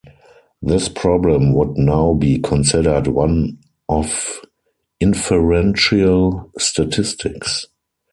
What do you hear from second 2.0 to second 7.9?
be considered one of inferential statistics.